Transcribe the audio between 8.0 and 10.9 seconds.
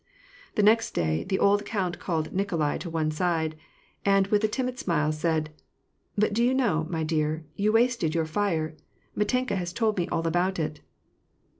your fire! Mitenka has told me all about it."